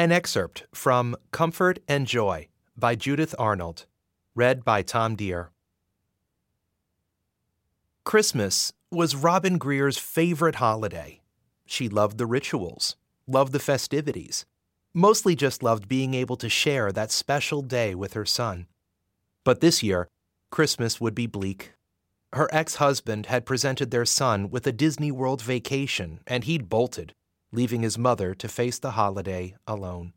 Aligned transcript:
An 0.00 0.12
excerpt 0.12 0.64
from 0.72 1.14
Comfort 1.30 1.78
and 1.86 2.06
Joy 2.06 2.48
by 2.74 2.94
Judith 2.94 3.34
Arnold, 3.38 3.84
read 4.34 4.64
by 4.64 4.80
Tom 4.80 5.14
Deere. 5.14 5.50
Christmas 8.04 8.72
was 8.90 9.14
Robin 9.14 9.58
Greer's 9.58 9.98
favorite 9.98 10.54
holiday. 10.54 11.20
She 11.66 11.90
loved 11.90 12.16
the 12.16 12.24
rituals, 12.24 12.96
loved 13.26 13.52
the 13.52 13.58
festivities, 13.58 14.46
mostly 14.94 15.36
just 15.36 15.62
loved 15.62 15.86
being 15.86 16.14
able 16.14 16.38
to 16.38 16.48
share 16.48 16.90
that 16.92 17.12
special 17.12 17.60
day 17.60 17.94
with 17.94 18.14
her 18.14 18.24
son. 18.24 18.68
But 19.44 19.60
this 19.60 19.82
year, 19.82 20.08
Christmas 20.50 20.98
would 20.98 21.14
be 21.14 21.26
bleak. 21.26 21.74
Her 22.32 22.48
ex 22.52 22.76
husband 22.76 23.26
had 23.26 23.44
presented 23.44 23.90
their 23.90 24.06
son 24.06 24.48
with 24.48 24.66
a 24.66 24.72
Disney 24.72 25.12
World 25.12 25.42
vacation, 25.42 26.20
and 26.26 26.44
he'd 26.44 26.70
bolted, 26.70 27.12
leaving 27.52 27.82
his 27.82 27.98
mother 27.98 28.34
to 28.34 28.48
face 28.48 28.78
the 28.78 28.92
holiday 28.92 29.54
alone. 29.66 30.12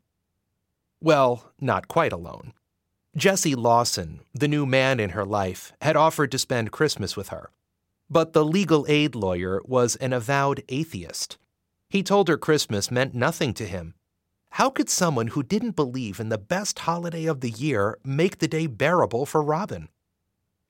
Well, 1.00 1.52
not 1.60 1.88
quite 1.88 2.12
alone. 2.12 2.52
Jesse 3.16 3.54
Lawson, 3.54 4.20
the 4.32 4.48
new 4.48 4.66
man 4.66 4.98
in 4.98 5.10
her 5.10 5.24
life, 5.24 5.72
had 5.80 5.96
offered 5.96 6.32
to 6.32 6.38
spend 6.38 6.72
Christmas 6.72 7.16
with 7.16 7.28
her. 7.28 7.50
But 8.10 8.32
the 8.32 8.44
legal 8.44 8.84
aid 8.88 9.14
lawyer 9.14 9.60
was 9.64 9.96
an 9.96 10.12
avowed 10.12 10.62
atheist. 10.68 11.38
He 11.88 12.02
told 12.02 12.28
her 12.28 12.36
Christmas 12.36 12.90
meant 12.90 13.14
nothing 13.14 13.54
to 13.54 13.66
him. 13.66 13.94
How 14.50 14.70
could 14.70 14.88
someone 14.88 15.28
who 15.28 15.42
didn't 15.42 15.76
believe 15.76 16.20
in 16.20 16.28
the 16.28 16.38
best 16.38 16.80
holiday 16.80 17.26
of 17.26 17.40
the 17.40 17.50
year 17.50 17.98
make 18.04 18.38
the 18.38 18.48
day 18.48 18.66
bearable 18.66 19.26
for 19.26 19.42
Robin? 19.42 19.88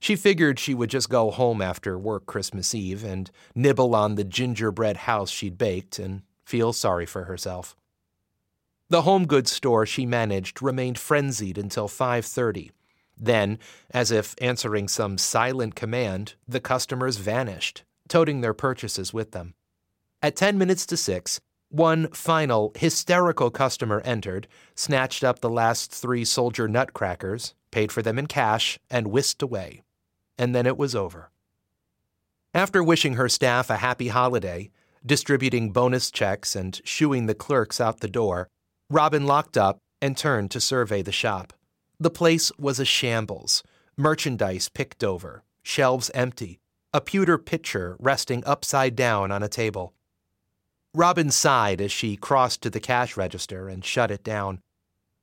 She 0.01 0.17
figured 0.17 0.59
she 0.59 0.75
would 0.75 0.91
just 0.91 1.09
go 1.09 1.31
home 1.31 1.63
after 1.63 1.99
work 1.99 2.27
Christmas 2.27 2.75
Eve 2.75 3.05
and 3.05 3.31
nibble 3.55 3.95
on 3.95 4.17
the 4.17 4.25
gingerbread 4.25 4.99
house 4.99 5.31
she'd 5.31 5.57
baked 5.57 5.99
and 5.99 6.23
feel 6.45 6.73
sorry 6.73 7.07
for 7.07 7.25
herself. 7.25 7.77
The 8.91 9.03
home 9.03 9.27
goods 9.27 9.51
store 9.51 9.87
she 9.87 10.07
managed 10.07 10.63
remained 10.63 10.99
frenzied 10.99 11.59
until 11.59 11.89
5:30. 11.89 12.71
Then, 13.17 13.59
as 13.91 14.11
if 14.11 14.35
answering 14.41 14.89
some 14.89 15.19
silent 15.19 15.75
command, 15.75 16.35
the 16.47 16.61
customers 16.61 17.17
vanished, 17.17 17.85
toting 18.09 18.41
their 18.41 18.55
purchases 18.55 19.13
with 19.13 19.31
them. 19.31 19.55
At 20.21 20.37
10 20.37 20.59
minutes 20.59 20.85
to 20.87 20.97
6, 20.97 21.41
one 21.69 22.09
final 22.09 22.73
hysterical 22.77 23.51
customer 23.51 24.01
entered, 24.05 24.47
snatched 24.75 25.25
up 25.25 25.41
the 25.41 25.51
last 25.51 25.91
3 25.91 26.25
soldier 26.25 26.69
nutcrackers, 26.69 27.55
paid 27.71 27.91
for 27.91 28.03
them 28.03 28.19
in 28.19 28.27
cash, 28.27 28.79
and 28.91 29.09
whisked 29.09 29.43
away. 29.43 29.83
And 30.39 30.55
then 30.55 30.67
it 30.67 30.77
was 30.77 30.95
over. 30.95 31.31
After 32.53 32.83
wishing 32.83 33.15
her 33.15 33.29
staff 33.29 33.71
a 33.71 33.79
happy 33.79 34.09
holiday, 34.09 34.71
distributing 35.07 35.71
bonus 35.71 36.11
checks 36.11 36.57
and 36.57 36.81
shooing 36.85 37.27
the 37.27 37.35
clerks 37.35 37.81
out 37.81 38.01
the 38.01 38.09
door, 38.09 38.49
Robin 38.91 39.27
locked 39.27 39.57
up 39.57 39.79
and 40.01 40.17
turned 40.17 40.51
to 40.51 40.61
survey 40.61 41.03
the 41.03 41.13
shop. 41.13 41.53
The 42.01 42.11
place 42.11 42.51
was 42.59 42.79
a 42.79 42.85
shambles, 42.85 43.63
merchandise 43.97 44.69
picked 44.69 45.05
over, 45.05 45.43
shelves 45.63 46.11
empty, 46.15 46.61
a 46.93 47.01
pewter 47.01 47.39
pitcher 47.39 47.97
resting 47.99 48.43
upside 48.47 48.97
down 48.97 49.31
on 49.31 49.43
a 49.43 49.49
table. 49.49 49.95
Robin 50.95 51.31
sighed 51.31 51.81
as 51.81 51.91
she 51.91 52.17
crossed 52.17 52.63
to 52.63 52.71
the 52.71 52.81
cash 52.81 53.17
register 53.17 53.69
and 53.69 53.85
shut 53.85 54.11
it 54.11 54.23
down. 54.23 54.61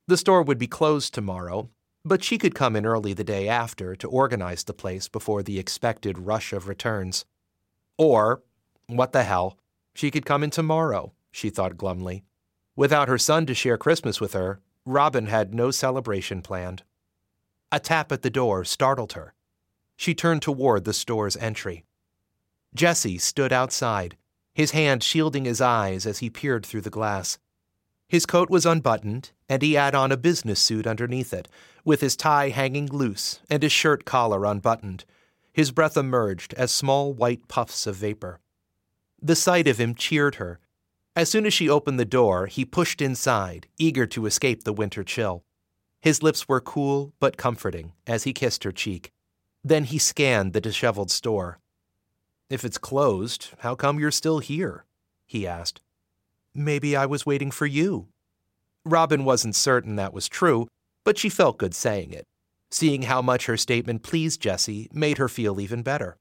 The 0.07 0.17
store 0.17 0.43
would 0.43 0.57
be 0.57 0.67
closed 0.67 1.13
tomorrow, 1.13 1.69
but 2.03 2.23
she 2.23 2.37
could 2.37 2.55
come 2.55 2.75
in 2.75 2.85
early 2.85 3.13
the 3.13 3.23
day 3.23 3.47
after 3.47 3.95
to 3.95 4.09
organize 4.09 4.63
the 4.63 4.73
place 4.73 5.07
before 5.07 5.43
the 5.43 5.59
expected 5.59 6.17
rush 6.17 6.51
of 6.51 6.67
returns. 6.67 7.25
Or, 7.97 8.41
what 8.87 9.13
the 9.13 9.23
hell, 9.23 9.57
she 9.93 10.11
could 10.11 10.25
come 10.25 10.43
in 10.43 10.49
tomorrow, 10.49 11.13
she 11.31 11.49
thought 11.49 11.77
glumly. 11.77 12.23
Without 12.75 13.07
her 13.07 13.17
son 13.17 13.45
to 13.45 13.53
share 13.53 13.77
Christmas 13.77 14.19
with 14.19 14.33
her, 14.33 14.61
Robin 14.85 15.27
had 15.27 15.53
no 15.53 15.71
celebration 15.71 16.41
planned. 16.41 16.83
A 17.71 17.79
tap 17.79 18.11
at 18.11 18.21
the 18.21 18.29
door 18.29 18.65
startled 18.65 19.13
her. 19.13 19.33
She 19.95 20.15
turned 20.15 20.41
toward 20.41 20.83
the 20.83 20.93
store's 20.93 21.37
entry. 21.37 21.85
Jesse 22.73 23.17
stood 23.17 23.53
outside, 23.53 24.17
his 24.53 24.71
hand 24.71 25.03
shielding 25.03 25.45
his 25.45 25.61
eyes 25.61 26.05
as 26.05 26.19
he 26.19 26.29
peered 26.29 26.65
through 26.65 26.81
the 26.81 26.89
glass. 26.89 27.37
His 28.07 28.25
coat 28.25 28.49
was 28.49 28.65
unbuttoned, 28.65 29.31
and 29.47 29.61
he 29.61 29.73
had 29.73 29.95
on 29.95 30.11
a 30.11 30.17
business 30.17 30.59
suit 30.59 30.85
underneath 30.85 31.33
it, 31.33 31.47
with 31.85 32.01
his 32.01 32.17
tie 32.17 32.49
hanging 32.49 32.87
loose 32.87 33.39
and 33.49 33.63
his 33.63 33.71
shirt 33.71 34.03
collar 34.03 34.45
unbuttoned. 34.45 35.05
His 35.53 35.71
breath 35.71 35.95
emerged 35.95 36.53
as 36.55 36.71
small 36.71 37.13
white 37.13 37.47
puffs 37.47 37.87
of 37.87 37.95
vapor. 37.95 38.39
The 39.21 39.35
sight 39.35 39.67
of 39.67 39.77
him 39.79 39.93
cheered 39.93 40.35
her. 40.35 40.59
As 41.15 41.29
soon 41.29 41.45
as 41.45 41.53
she 41.53 41.69
opened 41.69 41.99
the 41.99 42.05
door, 42.05 42.47
he 42.47 42.65
pushed 42.65 43.01
inside, 43.01 43.67
eager 43.77 44.07
to 44.07 44.25
escape 44.25 44.63
the 44.63 44.73
winter 44.73 45.03
chill. 45.03 45.43
His 46.01 46.23
lips 46.23 46.47
were 46.47 46.61
cool 46.61 47.13
but 47.19 47.37
comforting 47.37 47.93
as 48.07 48.23
he 48.23 48.33
kissed 48.33 48.63
her 48.63 48.71
cheek. 48.71 49.11
Then 49.63 49.83
he 49.83 49.99
scanned 49.99 50.53
the 50.53 50.61
disheveled 50.61 51.11
store. 51.11 51.59
If 52.49 52.65
it's 52.65 52.79
closed, 52.79 53.51
how 53.59 53.75
come 53.75 53.99
you're 53.99 54.11
still 54.11 54.39
here? 54.39 54.85
he 55.27 55.45
asked. 55.45 55.81
Maybe 56.55 56.95
I 56.95 57.05
was 57.05 57.25
waiting 57.25 57.51
for 57.51 57.65
you. 57.65 58.07
Robin 58.83 59.23
wasn't 59.23 59.55
certain 59.55 59.95
that 59.97 60.13
was 60.13 60.27
true, 60.27 60.67
but 61.05 61.17
she 61.17 61.29
felt 61.29 61.59
good 61.59 61.75
saying 61.75 62.11
it. 62.11 62.25
Seeing 62.71 63.03
how 63.03 63.21
much 63.21 63.45
her 63.45 63.57
statement 63.57 64.01
pleased 64.01 64.41
Jesse 64.41 64.89
made 64.91 65.17
her 65.17 65.29
feel 65.29 65.59
even 65.59 65.83
better. 65.83 66.17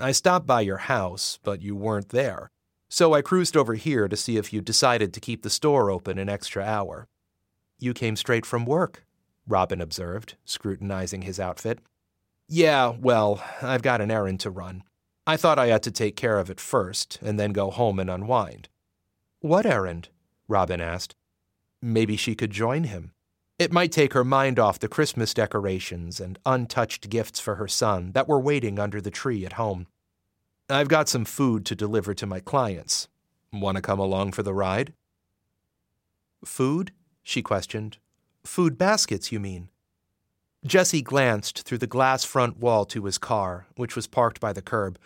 I 0.00 0.12
stopped 0.12 0.46
by 0.46 0.62
your 0.62 0.78
house, 0.78 1.38
but 1.42 1.60
you 1.60 1.76
weren't 1.76 2.08
there. 2.08 2.50
So 2.88 3.12
I 3.12 3.22
cruised 3.22 3.56
over 3.56 3.74
here 3.74 4.08
to 4.08 4.16
see 4.16 4.36
if 4.36 4.52
you 4.52 4.60
decided 4.60 5.12
to 5.12 5.20
keep 5.20 5.42
the 5.42 5.50
store 5.50 5.90
open 5.90 6.18
an 6.18 6.28
extra 6.28 6.64
hour. 6.64 7.06
You 7.78 7.92
came 7.92 8.16
straight 8.16 8.46
from 8.46 8.64
work, 8.64 9.04
Robin 9.46 9.80
observed, 9.80 10.36
scrutinizing 10.44 11.22
his 11.22 11.38
outfit. 11.38 11.80
Yeah, 12.48 12.94
well, 12.98 13.42
I've 13.62 13.82
got 13.82 14.00
an 14.00 14.10
errand 14.10 14.40
to 14.40 14.50
run. 14.50 14.82
I 15.26 15.36
thought 15.36 15.58
I 15.58 15.70
ought 15.70 15.82
to 15.84 15.90
take 15.90 16.16
care 16.16 16.38
of 16.38 16.50
it 16.50 16.60
first, 16.60 17.18
and 17.22 17.38
then 17.38 17.52
go 17.52 17.70
home 17.70 17.98
and 17.98 18.10
unwind. 18.10 18.68
What 19.40 19.66
errand? 19.66 20.08
Robin 20.48 20.80
asked. 20.80 21.14
Maybe 21.80 22.16
she 22.16 22.34
could 22.34 22.50
join 22.50 22.84
him. 22.84 23.12
It 23.60 23.74
might 23.74 23.92
take 23.92 24.14
her 24.14 24.24
mind 24.24 24.58
off 24.58 24.78
the 24.78 24.88
Christmas 24.88 25.34
decorations 25.34 26.18
and 26.18 26.38
untouched 26.46 27.10
gifts 27.10 27.40
for 27.40 27.56
her 27.56 27.68
son 27.68 28.12
that 28.12 28.26
were 28.26 28.40
waiting 28.40 28.78
under 28.78 29.02
the 29.02 29.10
tree 29.10 29.44
at 29.44 29.52
home. 29.52 29.86
I've 30.70 30.88
got 30.88 31.10
some 31.10 31.26
food 31.26 31.66
to 31.66 31.74
deliver 31.74 32.14
to 32.14 32.24
my 32.24 32.40
clients. 32.40 33.08
Want 33.52 33.76
to 33.76 33.82
come 33.82 33.98
along 33.98 34.32
for 34.32 34.42
the 34.42 34.54
ride? 34.54 34.94
Food? 36.42 36.92
she 37.22 37.42
questioned. 37.42 37.98
Food 38.44 38.78
baskets, 38.78 39.30
you 39.30 39.38
mean? 39.38 39.68
Jesse 40.64 41.02
glanced 41.02 41.64
through 41.64 41.78
the 41.84 41.86
glass 41.86 42.24
front 42.24 42.60
wall 42.60 42.86
to 42.86 43.04
his 43.04 43.18
car, 43.18 43.66
which 43.76 43.94
was 43.94 44.06
parked 44.06 44.40
by 44.40 44.54
the 44.54 44.62
curb. 44.62 44.98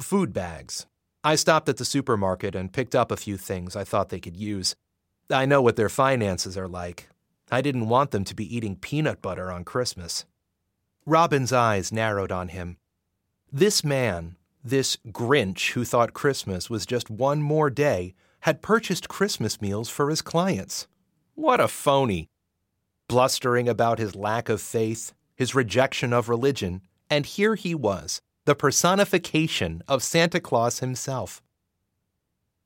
Food 0.00 0.32
bags. 0.32 0.86
I 1.22 1.34
stopped 1.34 1.68
at 1.68 1.76
the 1.76 1.84
supermarket 1.84 2.54
and 2.54 2.72
picked 2.72 2.94
up 2.94 3.12
a 3.12 3.18
few 3.18 3.36
things 3.36 3.76
I 3.76 3.84
thought 3.84 4.08
they 4.08 4.20
could 4.20 4.38
use. 4.38 4.74
I 5.28 5.44
know 5.44 5.60
what 5.60 5.76
their 5.76 5.90
finances 5.90 6.56
are 6.56 6.66
like. 6.66 7.10
I 7.50 7.60
didn't 7.60 7.88
want 7.88 8.10
them 8.10 8.24
to 8.24 8.34
be 8.34 8.54
eating 8.54 8.76
peanut 8.76 9.20
butter 9.20 9.50
on 9.50 9.64
Christmas. 9.64 10.24
Robin's 11.04 11.52
eyes 11.52 11.90
narrowed 11.90 12.30
on 12.30 12.48
him. 12.48 12.76
This 13.52 13.82
man, 13.82 14.36
this 14.62 14.96
Grinch 15.08 15.72
who 15.72 15.84
thought 15.84 16.14
Christmas 16.14 16.70
was 16.70 16.86
just 16.86 17.10
one 17.10 17.42
more 17.42 17.70
day, 17.70 18.14
had 18.40 18.62
purchased 18.62 19.08
Christmas 19.08 19.60
meals 19.60 19.88
for 19.88 20.08
his 20.10 20.22
clients. 20.22 20.86
What 21.34 21.60
a 21.60 21.68
phony! 21.68 22.28
Blustering 23.08 23.68
about 23.68 23.98
his 23.98 24.14
lack 24.14 24.48
of 24.48 24.60
faith, 24.60 25.12
his 25.34 25.54
rejection 25.54 26.12
of 26.12 26.28
religion, 26.28 26.82
and 27.08 27.26
here 27.26 27.56
he 27.56 27.74
was, 27.74 28.20
the 28.44 28.54
personification 28.54 29.82
of 29.88 30.02
Santa 30.02 30.38
Claus 30.38 30.78
himself. 30.78 31.42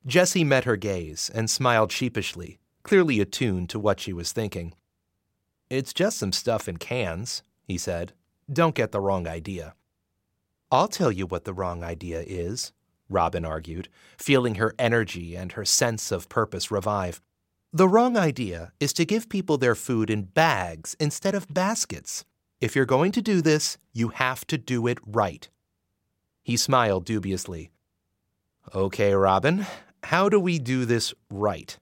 Jesse 0.07 0.45
met 0.45 0.65
her 0.65 0.77
gaze 0.77 1.31
and 1.35 1.49
smiled 1.49 1.91
sheepishly, 1.91 2.59
clearly 2.85 3.21
attuned 3.21 3.69
to 3.71 3.81
what 3.81 3.99
she 3.99 4.13
was 4.13 4.31
thinking. 4.31 4.75
It's 5.69 5.93
just 5.93 6.19
some 6.19 6.33
stuff 6.33 6.69
in 6.69 6.77
cans, 6.77 7.43
he 7.65 7.77
said. 7.77 8.13
Don't 8.53 8.77
get 8.77 8.93
the 8.93 9.01
wrong 9.01 9.27
idea. 9.27 9.75
I'll 10.71 10.89
tell 10.89 11.11
you 11.11 11.27
what 11.27 11.45
the 11.45 11.55
wrong 11.55 11.83
idea 11.83 12.23
is, 12.27 12.73
Robin 13.09 13.45
argued, 13.45 13.89
feeling 14.17 14.57
her 14.57 14.75
energy 14.79 15.35
and 15.35 15.53
her 15.53 15.65
sense 15.65 16.13
of 16.13 16.29
purpose 16.29 16.71
revive. 16.71 17.21
The 17.73 17.89
wrong 17.89 18.17
idea 18.17 18.73
is 18.79 18.93
to 18.93 19.05
give 19.05 19.29
people 19.29 19.59
their 19.59 19.75
food 19.75 20.11
in 20.11 20.23
bags 20.23 20.95
instead 21.01 21.35
of 21.35 21.53
baskets. 21.53 22.25
If 22.61 22.77
you're 22.77 22.87
going 22.87 23.13
to 23.13 23.23
do 23.23 23.41
this, 23.41 23.79
you 23.93 24.09
have 24.09 24.47
to 24.47 24.59
do 24.59 24.87
it 24.87 24.99
right. 25.05 25.49
He 26.43 26.57
smiled 26.57 27.05
dubiously. 27.05 27.71
Okay, 28.75 29.13
Robin, 29.15 29.67
how 30.05 30.29
do 30.29 30.39
we 30.39 30.59
do 30.59 30.85
this 30.85 31.15
right? 31.31 31.79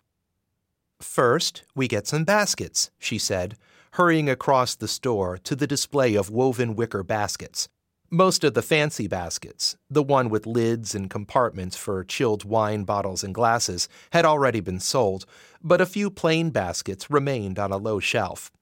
First, 1.02 1.64
we 1.74 1.88
get 1.88 2.06
some 2.06 2.24
baskets, 2.24 2.90
she 2.98 3.18
said, 3.18 3.56
hurrying 3.92 4.30
across 4.30 4.74
the 4.74 4.88
store 4.88 5.36
to 5.38 5.56
the 5.56 5.66
display 5.66 6.14
of 6.14 6.30
woven 6.30 6.76
wicker 6.76 7.02
baskets. 7.02 7.68
Most 8.08 8.44
of 8.44 8.54
the 8.54 8.62
fancy 8.62 9.08
baskets, 9.08 9.76
the 9.90 10.02
one 10.02 10.28
with 10.28 10.46
lids 10.46 10.94
and 10.94 11.10
compartments 11.10 11.76
for 11.76 12.04
chilled 12.04 12.44
wine 12.44 12.84
bottles 12.84 13.24
and 13.24 13.34
glasses, 13.34 13.88
had 14.12 14.24
already 14.24 14.60
been 14.60 14.80
sold, 14.80 15.26
but 15.62 15.80
a 15.80 15.86
few 15.86 16.10
plain 16.10 16.50
baskets 16.50 17.10
remained 17.10 17.58
on 17.58 17.72
a 17.72 17.78
low 17.78 17.98
shelf. 17.98 18.52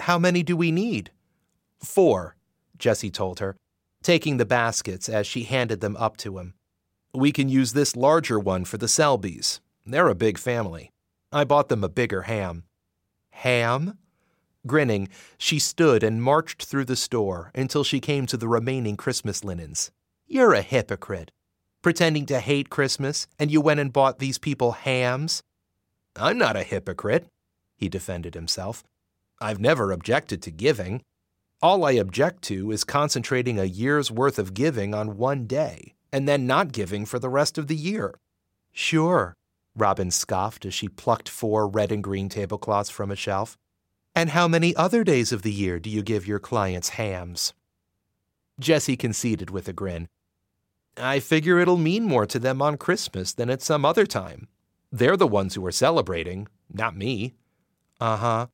How 0.00 0.18
many 0.18 0.42
do 0.42 0.56
we 0.56 0.72
need? 0.72 1.10
Four, 1.78 2.36
Jesse 2.78 3.10
told 3.10 3.40
her, 3.40 3.56
taking 4.02 4.38
the 4.38 4.46
baskets 4.46 5.08
as 5.08 5.26
she 5.26 5.42
handed 5.42 5.80
them 5.80 5.96
up 5.96 6.16
to 6.18 6.38
him. 6.38 6.54
We 7.12 7.32
can 7.32 7.48
use 7.48 7.72
this 7.72 7.96
larger 7.96 8.38
one 8.38 8.64
for 8.64 8.78
the 8.78 8.86
Selbys. 8.86 9.60
They're 9.84 10.08
a 10.08 10.14
big 10.14 10.38
family. 10.38 10.92
I 11.32 11.44
bought 11.44 11.68
them 11.68 11.84
a 11.84 11.88
bigger 11.88 12.22
ham. 12.22 12.64
Ham? 13.30 13.98
Grinning, 14.66 15.08
she 15.38 15.58
stood 15.58 16.02
and 16.02 16.22
marched 16.22 16.64
through 16.64 16.84
the 16.84 16.96
store 16.96 17.50
until 17.54 17.84
she 17.84 18.00
came 18.00 18.26
to 18.26 18.36
the 18.36 18.48
remaining 18.48 18.96
Christmas 18.96 19.44
linens. 19.44 19.90
You're 20.26 20.54
a 20.54 20.62
hypocrite. 20.62 21.30
Pretending 21.82 22.26
to 22.26 22.40
hate 22.40 22.68
Christmas, 22.68 23.26
and 23.38 23.50
you 23.50 23.60
went 23.60 23.80
and 23.80 23.92
bought 23.92 24.18
these 24.18 24.38
people 24.38 24.72
hams? 24.72 25.42
I'm 26.16 26.36
not 26.36 26.56
a 26.56 26.62
hypocrite, 26.62 27.26
he 27.76 27.88
defended 27.88 28.34
himself. 28.34 28.84
I've 29.40 29.60
never 29.60 29.90
objected 29.90 30.42
to 30.42 30.50
giving. 30.50 31.00
All 31.62 31.84
I 31.84 31.92
object 31.92 32.42
to 32.44 32.70
is 32.70 32.84
concentrating 32.84 33.58
a 33.58 33.64
year's 33.64 34.10
worth 34.10 34.38
of 34.38 34.52
giving 34.52 34.94
on 34.94 35.16
one 35.16 35.46
day 35.46 35.94
and 36.12 36.28
then 36.28 36.46
not 36.46 36.72
giving 36.72 37.06
for 37.06 37.18
the 37.18 37.30
rest 37.30 37.56
of 37.56 37.68
the 37.68 37.76
year. 37.76 38.14
Sure, 38.72 39.34
Robin 39.76 40.10
scoffed 40.10 40.64
as 40.64 40.74
she 40.74 40.88
plucked 40.88 41.28
four 41.28 41.68
red 41.68 41.92
and 41.92 42.02
green 42.02 42.28
tablecloths 42.28 42.90
from 42.90 43.10
a 43.10 43.16
shelf. 43.16 43.56
And 44.14 44.30
how 44.30 44.48
many 44.48 44.74
other 44.74 45.04
days 45.04 45.32
of 45.32 45.42
the 45.42 45.52
year 45.52 45.78
do 45.78 45.88
you 45.88 46.02
give 46.02 46.26
your 46.26 46.40
clients 46.40 46.90
hams? 46.90 47.54
Jesse 48.58 48.96
conceded 48.96 49.50
with 49.50 49.68
a 49.68 49.72
grin. 49.72 50.08
I 50.96 51.20
figure 51.20 51.58
it'll 51.58 51.76
mean 51.76 52.04
more 52.04 52.26
to 52.26 52.38
them 52.38 52.60
on 52.60 52.76
Christmas 52.76 53.32
than 53.32 53.48
at 53.48 53.62
some 53.62 53.84
other 53.84 54.06
time. 54.06 54.48
They're 54.92 55.16
the 55.16 55.26
ones 55.26 55.54
who 55.54 55.64
are 55.64 55.72
celebrating, 55.72 56.48
not 56.72 56.96
me. 56.96 57.34
Uh 58.00 58.16
huh. 58.16 58.46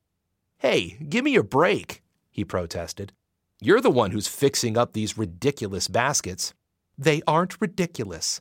Hey, 0.59 0.99
give 1.09 1.25
me 1.25 1.37
a 1.37 1.43
break, 1.43 2.03
he 2.31 2.45
protested. 2.45 3.13
You're 3.61 3.81
the 3.81 3.91
one 3.91 4.11
who's 4.11 4.29
fixing 4.29 4.77
up 4.77 4.93
these 4.93 5.17
ridiculous 5.17 5.89
baskets. 5.89 6.53
They 6.99 7.23
aren't 7.27 7.61
ridiculous. 7.61 8.41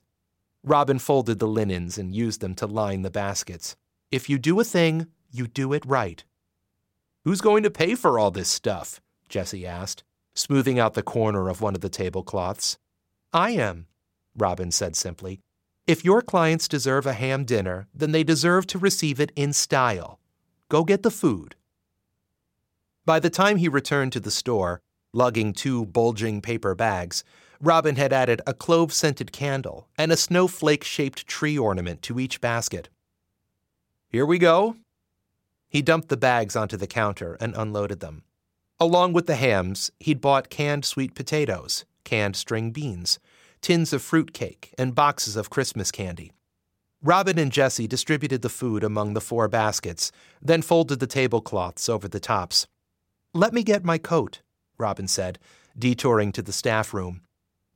Robin 0.66 0.98
folded 0.98 1.38
the 1.38 1.48
linens 1.48 1.98
and 2.00 2.16
used 2.16 2.42
them 2.42 2.56
to 2.56 2.66
line 2.66 3.04
the 3.04 3.12
baskets. 3.12 3.76
If 4.12 4.30
you 4.30 4.40
do 4.40 4.60
a 4.60 4.64
thing, 4.64 5.08
you 5.32 5.46
do 5.46 5.74
it 5.74 5.86
right. 5.86 6.24
Who's 7.24 7.40
going 7.40 7.62
to 7.64 7.70
pay 7.70 7.94
for 7.94 8.18
all 8.18 8.32
this 8.32 8.50
stuff? 8.50 9.00
Jesse 9.30 9.66
asked, 9.66 10.04
smoothing 10.34 10.80
out 10.80 10.96
the 10.96 11.04
corner 11.04 11.50
of 11.50 11.62
one 11.62 11.76
of 11.76 11.82
the 11.82 11.90
tablecloths. 11.90 12.80
I 13.32 13.52
am, 13.52 13.86
Robin 14.36 14.72
said 14.72 14.96
simply. 14.96 15.40
If 15.86 16.04
your 16.04 16.24
clients 16.24 16.68
deserve 16.68 17.06
a 17.06 17.14
ham 17.14 17.46
dinner, 17.46 17.88
then 17.94 18.12
they 18.12 18.24
deserve 18.24 18.66
to 18.68 18.80
receive 18.80 19.20
it 19.20 19.32
in 19.36 19.54
style. 19.54 20.20
Go 20.70 20.84
get 20.84 21.04
the 21.04 21.12
food. 21.12 21.56
By 23.06 23.20
the 23.20 23.30
time 23.30 23.58
he 23.58 23.68
returned 23.68 24.14
to 24.14 24.20
the 24.20 24.32
store, 24.32 24.82
lugging 25.14 25.54
two 25.54 25.86
bulging 25.86 26.42
paper 26.42 26.74
bags, 26.74 27.24
Robin 27.62 27.96
had 27.96 28.14
added 28.14 28.42
a 28.46 28.54
clove 28.54 28.94
scented 28.94 29.32
candle 29.32 29.88
and 29.98 30.12
a 30.12 30.18
snowflake 30.18 30.84
shaped 30.84 31.28
tree 31.28 31.58
ornament 31.58 32.02
to 32.04 32.20
each 32.20 32.42
basket. 32.42 32.90
Here 34.08 34.26
we 34.26 34.38
go. 34.38 34.78
He 35.68 35.82
dumped 35.82 36.10
the 36.10 36.18
bags 36.18 36.56
onto 36.56 36.78
the 36.78 36.88
counter 36.88 37.38
and 37.40 37.56
unloaded 37.56 38.00
them. 38.00 38.24
Along 38.80 39.14
with 39.14 39.26
the 39.26 39.36
hams, 39.36 39.92
he'd 40.00 40.22
bought 40.22 40.50
canned 40.50 40.86
sweet 40.86 41.16
potatoes, 41.16 41.86
canned 42.04 42.36
string 42.36 42.72
beans, 42.72 43.20
tins 43.62 43.94
of 43.94 44.02
fruit 44.02 44.34
cake, 44.34 44.74
and 44.78 44.96
boxes 44.96 45.36
of 45.36 45.50
Christmas 45.50 45.92
candy. 45.92 46.32
Robin 47.02 47.38
and 47.38 47.52
Jesse 47.52 47.88
distributed 47.88 48.42
the 48.42 48.50
food 48.50 48.84
among 48.84 49.14
the 49.14 49.22
four 49.22 49.48
baskets, 49.48 50.12
then 50.42 50.62
folded 50.62 51.00
the 51.00 51.08
tablecloths 51.08 51.88
over 51.88 52.08
the 52.08 52.20
tops. 52.20 52.68
Let 53.34 53.54
me 53.54 53.64
get 53.64 53.84
my 53.84 53.98
coat, 53.98 54.42
Robin 54.78 55.08
said, 55.08 55.40
detouring 55.78 56.32
to 56.32 56.42
the 56.42 56.54
staff 56.54 56.94
room. 56.94 57.22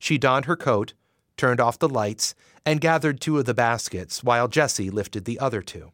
She 0.00 0.18
donned 0.18 0.46
her 0.46 0.56
coat, 0.56 0.94
turned 1.36 1.60
off 1.60 1.78
the 1.78 1.88
lights, 1.88 2.34
and 2.66 2.80
gathered 2.80 3.20
two 3.20 3.38
of 3.38 3.44
the 3.44 3.54
baskets 3.54 4.24
while 4.24 4.48
Jesse 4.48 4.90
lifted 4.90 5.26
the 5.26 5.38
other 5.38 5.62
two. 5.62 5.92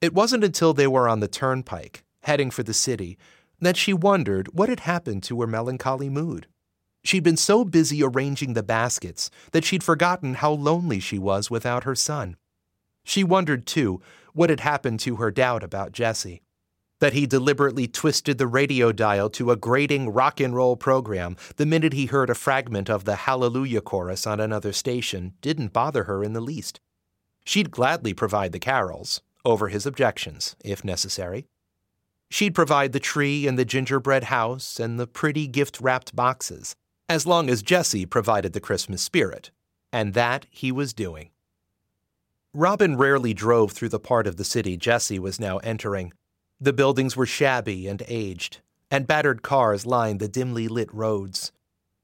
It 0.00 0.14
wasn't 0.14 0.44
until 0.44 0.72
they 0.72 0.86
were 0.86 1.08
on 1.08 1.20
the 1.20 1.28
turnpike, 1.28 2.04
heading 2.22 2.50
for 2.50 2.62
the 2.62 2.72
city, 2.72 3.18
that 3.60 3.76
she 3.76 3.92
wondered 3.92 4.54
what 4.54 4.68
had 4.68 4.80
happened 4.80 5.24
to 5.24 5.40
her 5.40 5.46
melancholy 5.46 6.08
mood. 6.08 6.46
She'd 7.04 7.24
been 7.24 7.36
so 7.36 7.64
busy 7.64 8.02
arranging 8.02 8.54
the 8.54 8.62
baskets 8.62 9.30
that 9.50 9.64
she'd 9.64 9.82
forgotten 9.82 10.34
how 10.34 10.52
lonely 10.52 11.00
she 11.00 11.18
was 11.18 11.50
without 11.50 11.84
her 11.84 11.96
son. 11.96 12.36
She 13.04 13.24
wondered, 13.24 13.66
too, 13.66 14.00
what 14.32 14.50
had 14.50 14.60
happened 14.60 15.00
to 15.00 15.16
her 15.16 15.32
doubt 15.32 15.64
about 15.64 15.92
Jesse 15.92 16.40
that 17.02 17.14
he 17.14 17.26
deliberately 17.26 17.88
twisted 17.88 18.38
the 18.38 18.46
radio 18.46 18.92
dial 18.92 19.28
to 19.28 19.50
a 19.50 19.56
grating 19.56 20.08
rock 20.08 20.38
and 20.38 20.54
roll 20.54 20.76
program 20.76 21.36
the 21.56 21.66
minute 21.66 21.92
he 21.92 22.06
heard 22.06 22.30
a 22.30 22.34
fragment 22.34 22.88
of 22.88 23.04
the 23.04 23.16
Hallelujah 23.16 23.80
chorus 23.80 24.24
on 24.24 24.38
another 24.38 24.72
station 24.72 25.32
didn't 25.40 25.72
bother 25.72 26.04
her 26.04 26.22
in 26.22 26.32
the 26.32 26.40
least. 26.40 26.78
She'd 27.44 27.72
gladly 27.72 28.14
provide 28.14 28.52
the 28.52 28.60
carols, 28.60 29.20
over 29.44 29.66
his 29.66 29.84
objections, 29.84 30.54
if 30.64 30.84
necessary. 30.84 31.48
She'd 32.30 32.54
provide 32.54 32.92
the 32.92 33.00
tree 33.00 33.48
and 33.48 33.58
the 33.58 33.64
gingerbread 33.64 34.22
house 34.24 34.78
and 34.78 34.96
the 34.96 35.08
pretty 35.08 35.48
gift 35.48 35.80
wrapped 35.80 36.14
boxes, 36.14 36.76
as 37.08 37.26
long 37.26 37.50
as 37.50 37.64
Jesse 37.64 38.06
provided 38.06 38.52
the 38.52 38.60
Christmas 38.60 39.02
spirit. 39.02 39.50
And 39.92 40.14
that 40.14 40.46
he 40.50 40.70
was 40.70 40.94
doing. 40.94 41.30
Robin 42.54 42.96
rarely 42.96 43.34
drove 43.34 43.72
through 43.72 43.88
the 43.88 43.98
part 43.98 44.28
of 44.28 44.36
the 44.36 44.44
city 44.44 44.76
Jesse 44.76 45.18
was 45.18 45.40
now 45.40 45.58
entering. 45.58 46.12
The 46.62 46.72
buildings 46.72 47.16
were 47.16 47.26
shabby 47.26 47.88
and 47.88 48.04
aged, 48.06 48.58
and 48.88 49.04
battered 49.04 49.42
cars 49.42 49.84
lined 49.84 50.20
the 50.20 50.28
dimly 50.28 50.68
lit 50.68 50.94
roads. 50.94 51.50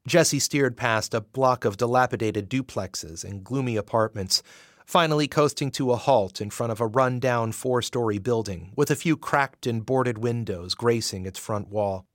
Jesse 0.05 0.39
steered 0.39 0.75
past 0.75 1.13
a 1.13 1.21
block 1.21 1.63
of 1.63 1.77
dilapidated 1.77 2.49
duplexes 2.49 3.23
and 3.23 3.41
gloomy 3.41 3.77
apartments, 3.77 4.43
finally 4.85 5.29
coasting 5.29 5.71
to 5.71 5.93
a 5.93 5.95
halt 5.95 6.41
in 6.41 6.49
front 6.49 6.73
of 6.73 6.81
a 6.81 6.87
run-down 6.87 7.53
four-story 7.53 8.17
building 8.17 8.73
with 8.75 8.91
a 8.91 8.97
few 8.97 9.15
cracked 9.15 9.65
and 9.65 9.85
boarded 9.85 10.17
windows 10.17 10.75
gracing 10.75 11.25
its 11.25 11.39
front 11.39 11.69
wall. 11.69 12.05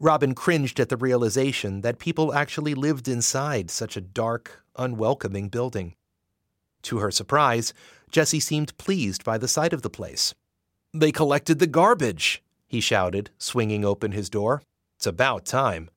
Robin 0.00 0.34
cringed 0.34 0.80
at 0.80 0.88
the 0.88 0.96
realization 0.96 1.82
that 1.82 2.00
people 2.00 2.34
actually 2.34 2.74
lived 2.74 3.06
inside 3.06 3.70
such 3.70 3.96
a 3.96 4.00
dark, 4.00 4.64
unwelcoming 4.74 5.48
building. 5.48 5.94
To 6.82 6.98
her 6.98 7.12
surprise, 7.12 7.72
Jesse 8.10 8.40
seemed 8.40 8.76
pleased 8.76 9.22
by 9.22 9.38
the 9.38 9.46
sight 9.46 9.72
of 9.72 9.82
the 9.82 9.90
place. 9.90 10.34
They 10.92 11.12
collected 11.12 11.60
the 11.60 11.68
garbage, 11.68 12.42
he 12.66 12.80
shouted, 12.80 13.30
swinging 13.38 13.84
open 13.84 14.12
his 14.12 14.28
door. 14.28 14.62
It's 14.96 15.06
about 15.06 15.44
time. 15.44 15.88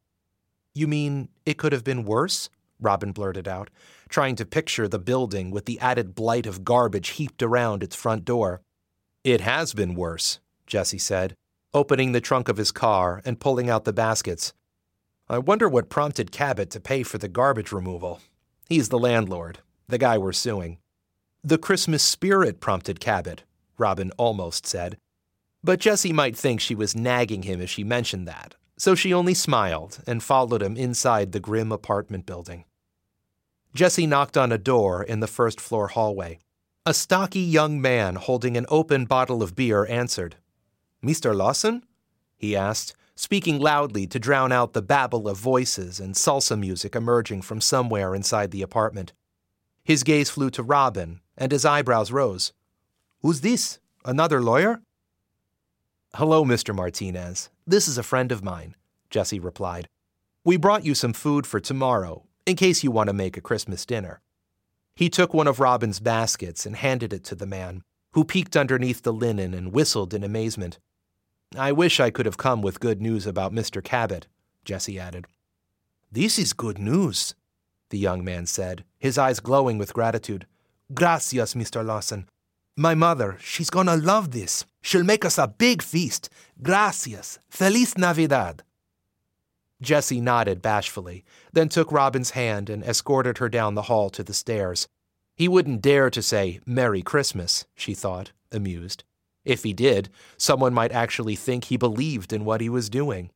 You 0.76 0.88
mean 0.88 1.30
it 1.46 1.58
could 1.58 1.74
have 1.74 1.84
been 1.84 2.06
worse? 2.06 2.50
Robin 2.80 3.12
blurted 3.12 3.48
out, 3.48 3.70
trying 4.10 4.36
to 4.36 4.46
picture 4.46 4.88
the 4.88 5.00
building 5.00 5.50
with 5.50 5.66
the 5.66 5.80
added 5.80 6.14
blight 6.14 6.46
of 6.46 6.64
garbage 6.64 7.10
heaped 7.10 7.42
around 7.42 7.82
its 7.82 7.96
front 7.96 8.26
door. 8.26 8.62
It 9.24 9.42
has 9.42 9.74
been 9.74 9.96
worse, 9.96 10.40
Jesse 10.68 10.98
said, 10.98 11.36
opening 11.74 12.12
the 12.12 12.22
trunk 12.22 12.48
of 12.48 12.58
his 12.58 12.72
car 12.72 13.22
and 13.26 13.40
pulling 13.40 13.70
out 13.70 13.86
the 13.86 13.94
baskets. 13.94 14.54
I 15.28 15.40
wonder 15.40 15.68
what 15.70 15.90
prompted 15.90 16.32
Cabot 16.32 16.70
to 16.72 16.80
pay 16.80 17.04
for 17.04 17.18
the 17.18 17.28
garbage 17.28 17.72
removal. 17.72 18.20
He's 18.68 18.90
the 18.90 19.00
landlord, 19.00 19.60
the 19.88 19.98
guy 19.98 20.18
we're 20.18 20.34
suing. 20.34 20.78
The 21.44 21.58
Christmas 21.58 22.04
spirit 22.04 22.60
prompted 22.60 23.00
Cabot, 23.00 23.44
Robin 23.78 24.12
almost 24.18 24.66
said. 24.66 24.98
But 25.64 25.80
Jesse 25.80 26.14
might 26.14 26.36
think 26.36 26.60
she 26.60 26.76
was 26.76 26.96
nagging 26.96 27.44
him 27.44 27.62
if 27.62 27.70
she 27.70 27.84
mentioned 27.84 28.28
that, 28.28 28.56
so 28.78 28.96
she 28.96 29.14
only 29.14 29.34
smiled 29.34 30.00
and 30.06 30.22
followed 30.22 30.62
him 30.62 30.76
inside 30.76 31.32
the 31.32 31.40
grim 31.40 31.72
apartment 31.72 32.26
building. 32.26 32.66
Jesse 33.74 34.06
knocked 34.06 34.38
on 34.38 34.52
a 34.52 34.58
door 34.58 35.04
in 35.04 35.20
the 35.20 35.28
first 35.28 35.60
floor 35.60 35.88
hallway. 35.88 36.40
A 36.86 36.94
stocky 36.94 37.40
young 37.40 37.82
man 37.82 38.16
holding 38.16 38.58
an 38.58 38.66
open 38.70 39.06
bottle 39.06 39.42
of 39.42 39.56
beer 39.56 39.86
answered. 39.86 40.36
Mr. 41.04 41.36
Lawson? 41.36 41.84
he 42.38 42.56
asked, 42.56 42.94
speaking 43.16 43.60
loudly 43.60 44.06
to 44.08 44.20
drown 44.20 44.52
out 44.52 44.74
the 44.74 44.82
babble 44.82 45.28
of 45.28 45.38
voices 45.38 46.00
and 46.00 46.16
salsa 46.16 46.60
music 46.60 46.96
emerging 46.96 47.42
from 47.42 47.62
somewhere 47.62 48.14
inside 48.14 48.52
the 48.52 48.62
apartment. 48.62 49.14
His 49.84 50.04
gaze 50.04 50.30
flew 50.30 50.50
to 50.52 50.64
Robin, 50.64 51.22
and 51.38 51.52
his 51.52 51.66
eyebrows 51.66 52.12
rose. 52.12 52.54
Who's 53.24 53.40
this? 53.40 53.80
Another 54.04 54.42
lawyer? 54.42 54.82
Hello, 56.16 56.44
Mr. 56.44 56.76
Martinez. 56.76 57.50
This 57.66 57.88
is 57.88 57.98
a 57.98 58.04
friend 58.04 58.34
of 58.34 58.44
mine, 58.44 58.76
Jesse 59.10 59.40
replied. 59.40 59.88
We 60.44 60.58
brought 60.58 60.84
you 60.84 60.94
some 60.94 61.14
food 61.14 61.48
for 61.48 61.62
tomorrow, 61.62 62.26
in 62.46 62.58
case 62.58 62.84
you 62.84 62.92
want 62.92 63.08
to 63.08 63.14
make 63.14 63.38
a 63.38 63.42
Christmas 63.42 63.86
dinner. 63.86 64.20
He 64.94 65.10
took 65.10 65.34
one 65.34 65.48
of 65.48 65.62
Robin's 65.62 66.02
baskets 66.02 66.66
and 66.66 66.76
handed 66.76 67.14
it 67.14 67.24
to 67.24 67.34
the 67.34 67.46
man, 67.46 67.84
who 68.12 68.26
peeked 68.26 68.58
underneath 68.58 69.04
the 69.04 69.14
linen 69.14 69.54
and 69.54 69.72
whistled 69.72 70.14
in 70.14 70.26
amazement. 70.26 70.80
I 71.58 71.72
wish 71.72 72.02
I 72.02 72.10
could 72.10 72.26
have 72.26 72.36
come 72.36 72.62
with 72.62 72.82
good 72.82 73.02
news 73.02 73.26
about 73.26 73.54
Mr. 73.54 73.82
Cabot, 73.82 74.28
Jesse 74.66 75.00
added. 75.00 75.28
This 76.12 76.38
is 76.38 76.52
good 76.52 76.78
news, 76.78 77.36
the 77.90 77.98
young 77.98 78.26
man 78.26 78.48
said, 78.48 78.84
his 79.00 79.18
eyes 79.18 79.40
glowing 79.40 79.78
with 79.78 79.94
gratitude. 79.94 80.46
Gracias, 80.94 81.54
Mr. 81.54 81.86
Lawson. 81.86 82.28
My 82.76 82.96
mother, 82.96 83.38
she's 83.40 83.70
gonna 83.70 83.96
love 83.96 84.32
this. 84.32 84.66
She'll 84.82 85.04
make 85.04 85.24
us 85.24 85.38
a 85.38 85.48
big 85.48 85.84
feast. 85.84 86.30
Gracias. 86.62 87.38
Feliz 87.48 87.98
Navidad. 87.98 88.64
Jesse 89.80 90.22
nodded 90.22 90.62
bashfully, 90.62 91.24
then 91.52 91.70
took 91.70 91.92
Robin's 91.92 92.32
hand 92.32 92.70
and 92.70 92.84
escorted 92.84 93.38
her 93.38 93.50
down 93.50 93.76
the 93.76 93.84
hall 93.84 94.10
to 94.10 94.24
the 94.24 94.34
stairs. 94.34 94.88
He 95.36 95.48
wouldn't 95.48 95.82
dare 95.82 96.10
to 96.10 96.22
say, 96.22 96.62
Merry 96.66 97.02
Christmas, 97.02 97.66
she 97.76 97.94
thought, 97.94 98.32
amused. 98.52 99.04
If 99.46 99.64
he 99.64 99.74
did, 99.74 100.10
someone 100.38 100.74
might 100.74 100.92
actually 100.92 101.36
think 101.36 101.66
he 101.66 101.78
believed 101.78 102.34
in 102.34 102.46
what 102.46 102.62
he 102.62 102.70
was 102.70 102.90
doing. 102.90 103.30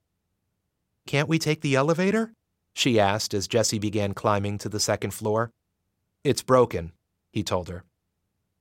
Can't 1.06 1.30
we 1.30 1.38
take 1.38 1.62
the 1.62 1.76
elevator? 1.76 2.34
she 2.74 3.00
asked 3.00 3.34
as 3.34 3.48
Jesse 3.48 3.80
began 3.80 4.14
climbing 4.14 4.58
to 4.60 4.70
the 4.70 4.80
second 4.80 5.12
floor. 5.14 5.52
It's 6.24 6.44
broken, 6.44 6.94
he 7.32 7.44
told 7.44 7.70
her. 7.70 7.84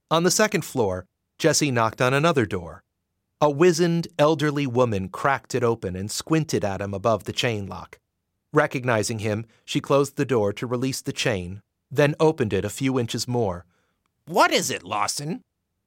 On 0.09 0.23
the 0.23 0.31
second 0.31 0.65
floor, 0.65 1.05
Jesse 1.37 1.73
knocked 1.73 2.01
on 2.01 2.15
another 2.15 2.47
door. 2.47 2.85
A 3.41 3.51
wizened, 3.51 4.07
elderly 4.19 4.67
woman 4.67 5.09
cracked 5.09 5.53
it 5.55 5.65
open 5.65 5.97
and 5.97 6.11
squinted 6.11 6.65
at 6.65 6.81
him 6.81 6.95
above 6.95 7.25
the 7.25 7.33
chain 7.33 7.67
lock. 7.67 7.99
Recognizing 8.53 9.19
him, 9.19 9.47
she 9.65 9.81
closed 9.81 10.17
the 10.17 10.25
door 10.25 10.53
to 10.53 10.67
release 10.67 11.03
the 11.03 11.13
chain, 11.13 11.61
then 11.91 12.15
opened 12.21 12.53
it 12.53 12.65
a 12.65 12.71
few 12.71 13.01
inches 13.01 13.27
more. 13.27 13.67
What 14.27 14.53
is 14.53 14.71
it, 14.71 14.85
Lawson? 14.85 15.43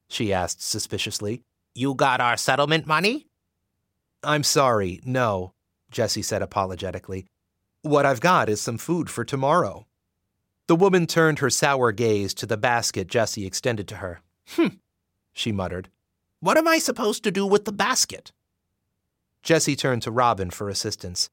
she 0.09 0.33
asked 0.33 0.61
suspiciously. 0.61 1.41
You 1.73 1.95
got 1.95 2.19
our 2.19 2.35
settlement 2.35 2.85
money? 2.85 3.25
I'm 4.21 4.43
sorry, 4.43 4.99
no, 5.05 5.53
Jesse 5.91 6.23
said 6.23 6.41
apologetically. 6.41 7.25
What 7.83 8.05
I've 8.05 8.19
got 8.19 8.49
is 8.49 8.59
some 8.59 8.77
food 8.77 9.09
for 9.09 9.23
tomorrow. 9.23 9.85
The 10.69 10.75
woman 10.75 11.07
turned 11.07 11.39
her 11.39 11.49
sour 11.49 11.91
gaze 11.91 12.31
to 12.35 12.45
the 12.45 12.55
basket 12.55 13.07
Jesse 13.07 13.47
extended 13.47 13.87
to 13.87 13.95
her. 13.95 14.21
Hm, 14.49 14.79
she 15.33 15.51
muttered. 15.51 15.89
What 16.41 16.59
am 16.59 16.67
I 16.67 16.77
supposed 16.77 17.23
to 17.23 17.31
do 17.31 17.43
with 17.43 17.65
the 17.65 17.71
basket? 17.71 18.31
Jesse 19.41 19.75
turned 19.75 20.03
to 20.03 20.11
Robin 20.11 20.51
for 20.51 20.69
assistance. 20.69 21.31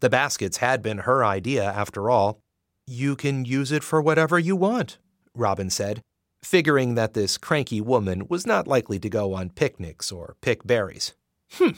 The 0.00 0.10
baskets 0.10 0.56
had 0.56 0.82
been 0.82 0.98
her 0.98 1.24
idea, 1.24 1.62
after 1.62 2.10
all. 2.10 2.40
You 2.84 3.14
can 3.14 3.44
use 3.44 3.70
it 3.70 3.84
for 3.84 4.02
whatever 4.02 4.36
you 4.36 4.56
want, 4.56 4.98
Robin 5.32 5.70
said, 5.70 6.02
figuring 6.42 6.96
that 6.96 7.14
this 7.14 7.38
cranky 7.38 7.80
woman 7.80 8.26
was 8.26 8.48
not 8.48 8.66
likely 8.66 8.98
to 8.98 9.08
go 9.08 9.32
on 9.32 9.50
picnics 9.50 10.10
or 10.10 10.34
pick 10.40 10.66
berries. 10.66 11.14
Hm, 11.52 11.76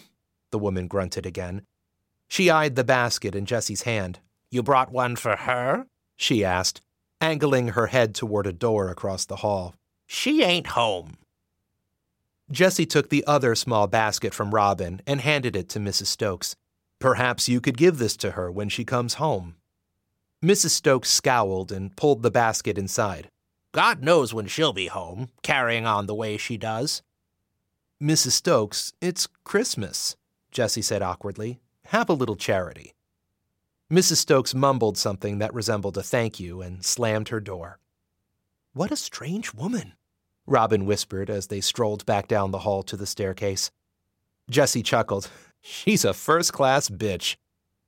the 0.51 0.59
woman 0.59 0.89
grunted 0.89 1.27
again. 1.27 1.67
She 2.29 2.49
eyed 2.49 2.77
the 2.77 2.83
basket 2.83 3.35
in 3.35 3.45
Jesse's 3.45 3.83
hand. 3.83 4.21
You 4.51 4.63
brought 4.63 4.91
one 4.91 5.17
for 5.17 5.37
her? 5.37 5.85
she 6.17 6.43
asked, 6.43 6.81
angling 7.25 7.69
her 7.69 7.87
head 7.87 8.15
toward 8.15 8.47
a 8.47 8.53
door 8.53 8.91
across 8.91 9.25
the 9.25 9.37
hall. 9.37 9.75
She 10.07 10.43
ain't 10.43 10.67
home. 10.69 11.17
Jesse 12.51 12.85
took 12.85 13.09
the 13.09 13.25
other 13.27 13.55
small 13.55 13.87
basket 13.87 14.35
from 14.35 14.55
Robin 14.55 15.01
and 15.07 15.23
handed 15.23 15.57
it 15.57 15.71
to 15.71 15.79
Mrs. 15.79 16.07
Stokes. 16.07 16.55
Perhaps 16.99 17.49
you 17.49 17.63
could 17.63 17.79
give 17.79 17.97
this 17.97 18.15
to 18.19 18.33
her 18.33 18.53
when 18.53 18.69
she 18.69 18.85
comes 18.85 19.15
home. 19.15 19.55
Mrs. 20.45 20.71
Stokes 20.71 21.09
scowled 21.09 21.73
and 21.73 21.97
pulled 21.97 22.23
the 22.23 22.31
basket 22.31 22.77
inside. 22.77 23.31
God 23.73 24.03
knows 24.03 24.35
when 24.35 24.47
she'll 24.47 24.75
be 24.75 24.89
home, 24.89 25.29
carrying 25.43 25.87
on 25.87 26.05
the 26.05 26.15
way 26.15 26.37
she 26.37 26.59
does. 26.59 27.03
Mrs. 28.03 28.33
Stokes, 28.33 28.93
it's 29.01 29.29
Christmas, 29.45 30.15
Jesse 30.51 30.83
said 30.83 31.01
awkwardly. 31.01 31.59
Have 31.87 32.11
a 32.11 32.13
little 32.21 32.37
charity. 32.37 32.93
Mrs. 33.95 34.17
Stokes 34.17 34.57
mumbled 34.57 34.99
something 34.99 35.39
that 35.39 35.55
resembled 35.55 35.97
a 35.97 36.03
thank 36.03 36.41
you 36.41 36.61
and 36.61 36.85
slammed 36.85 37.29
her 37.29 37.39
door. 37.39 37.79
What 38.73 38.91
a 38.91 38.97
strange 38.97 39.55
woman, 39.55 39.93
Robin 40.49 40.85
whispered 40.85 41.31
as 41.31 41.47
they 41.47 41.61
strolled 41.61 42.05
back 42.05 42.27
down 42.27 42.51
the 42.51 42.59
hall 42.59 42.83
to 42.83 42.97
the 42.97 43.07
staircase. 43.07 43.71
Jesse 44.51 44.83
chuckled. 44.83 45.31
She's 45.61 46.05
a 46.05 46.13
first 46.13 46.53
class 46.53 46.89
bitch. 46.89 47.37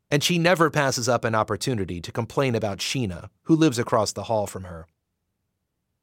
And 0.08 0.22
she 0.22 0.38
never 0.38 0.70
passes 0.70 1.08
up 1.08 1.24
an 1.24 1.34
opportunity 1.34 2.00
to 2.00 2.12
complain 2.12 2.54
about 2.54 2.78
Sheena, 2.78 3.28
who 3.42 3.56
lives 3.56 3.80
across 3.80 4.12
the 4.12 4.24
hall 4.30 4.46
from 4.46 4.62
her. 4.62 4.86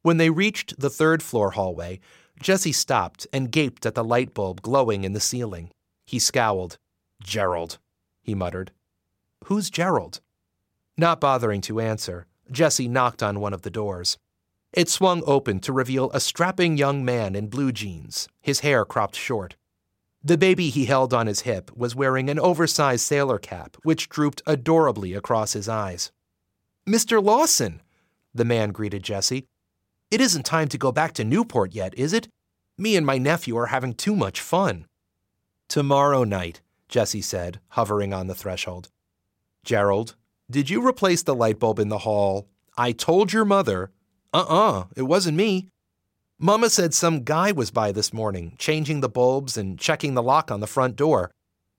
When 0.02 0.18
they 0.18 0.30
reached 0.30 0.82
the 0.82 0.90
third 0.90 1.24
floor 1.24 1.52
hallway, 1.52 2.02
Jesse 2.42 2.74
stopped 2.74 3.26
and 3.32 3.54
gaped 3.54 3.86
at 3.86 3.96
the 3.96 4.04
light 4.04 4.34
bulb 4.34 4.62
glowing 4.62 5.06
in 5.06 5.14
the 5.14 5.22
ceiling. 5.22 5.72
He 6.06 6.20
scowled. 6.20 6.78
Gerald, 7.24 7.78
he 8.22 8.36
muttered. 8.36 8.74
Who's 9.46 9.70
Gerald? 9.70 10.22
Not 10.98 11.20
bothering 11.20 11.62
to 11.62 11.80
answer, 11.82 12.28
Jesse 12.52 12.88
knocked 12.88 13.22
on 13.22 13.40
one 13.40 13.54
of 13.54 13.64
the 13.64 13.70
doors. 13.70 14.18
It 14.72 14.90
swung 14.90 15.22
open 15.26 15.60
to 15.62 15.74
reveal 15.74 16.10
a 16.12 16.20
strapping 16.20 16.78
young 16.78 17.04
man 17.04 17.36
in 17.36 17.48
blue 17.48 17.72
jeans, 17.72 18.28
his 18.42 18.62
hair 18.62 18.86
cropped 18.86 19.16
short. 19.16 19.56
The 20.24 20.38
baby 20.38 20.70
he 20.70 20.86
held 20.86 21.14
on 21.14 21.28
his 21.28 21.42
hip 21.42 21.76
was 21.76 21.96
wearing 21.96 22.30
an 22.30 22.40
oversized 22.40 23.06
sailor 23.06 23.38
cap, 23.38 23.76
which 23.84 24.08
drooped 24.08 24.42
adorably 24.48 25.14
across 25.14 25.54
his 25.54 25.68
eyes. 25.68 26.12
Mr. 26.88 27.22
Lawson, 27.22 27.82
the 28.34 28.46
man 28.46 28.72
greeted 28.72 29.04
Jesse. 29.04 29.46
It 30.10 30.22
isn't 30.22 30.46
time 30.46 30.70
to 30.70 30.78
go 30.78 30.92
back 30.94 31.12
to 31.14 31.26
Newport 31.26 31.74
yet, 31.74 31.94
is 31.98 32.14
it? 32.14 32.30
Me 32.78 32.96
and 32.96 33.06
my 33.06 33.18
nephew 33.18 33.58
are 33.58 33.68
having 33.68 33.94
too 33.94 34.16
much 34.16 34.40
fun. 34.40 34.86
Tomorrow 35.68 36.24
night, 36.24 36.62
Jesse 36.88 37.22
said, 37.22 37.60
hovering 37.70 38.14
on 38.14 38.28
the 38.28 38.36
threshold. 38.36 38.90
Gerald, 39.64 40.16
did 40.52 40.70
you 40.70 40.86
replace 40.86 41.24
the 41.24 41.36
light 41.36 41.60
bulb 41.60 41.80
in 41.80 41.90
the 41.90 42.00
hall? 42.00 42.48
I 42.78 42.92
told 42.92 43.32
your 43.32 43.46
mother. 43.46 43.92
Uh 44.34 44.46
uh-uh, 44.48 44.80
uh, 44.80 44.84
it 44.96 45.04
wasn't 45.04 45.38
me. 45.38 45.70
Mama 46.40 46.70
said 46.70 46.94
some 46.94 47.24
guy 47.24 47.52
was 47.52 47.72
by 47.72 47.92
this 47.92 48.12
morning, 48.12 48.56
changing 48.58 49.00
the 49.00 49.10
bulbs 49.10 49.56
and 49.56 49.80
checking 49.80 50.14
the 50.14 50.24
lock 50.24 50.52
on 50.52 50.60
the 50.60 50.68
front 50.68 50.96
door. 50.96 51.32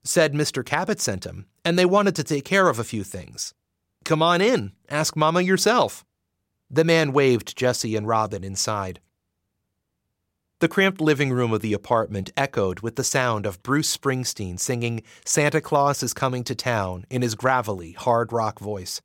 Said 0.03 0.33
Mr. 0.33 0.65
Cabot 0.65 0.99
sent 0.99 1.25
him, 1.25 1.45
and 1.63 1.77
they 1.77 1.85
wanted 1.85 2.15
to 2.15 2.23
take 2.23 2.45
care 2.45 2.69
of 2.69 2.79
a 2.79 2.83
few 2.83 3.03
things. 3.03 3.53
Come 4.03 4.23
on 4.23 4.41
in, 4.41 4.71
ask 4.89 5.15
Mama 5.15 5.41
yourself. 5.41 6.03
The 6.69 6.83
man 6.83 7.11
waved 7.11 7.55
Jesse 7.55 7.95
and 7.95 8.07
Robin 8.07 8.43
inside. 8.43 8.99
The 10.65 10.69
cramped 10.69 10.99
living 10.99 11.31
room 11.31 11.53
of 11.53 11.61
the 11.61 11.73
apartment 11.73 12.31
echoed 12.35 12.79
with 12.79 12.95
the 12.95 13.03
sound 13.03 13.45
of 13.45 13.61
Bruce 13.61 13.95
Springsteen 13.95 14.59
singing 14.59 15.03
Santa 15.23 15.61
Claus 15.61 16.01
is 16.01 16.11
Coming 16.11 16.43
to 16.43 16.55
Town 16.55 17.05
in 17.07 17.21
his 17.21 17.35
gravelly, 17.35 17.91
hard 17.91 18.33
rock 18.33 18.57
voice. 18.57 18.99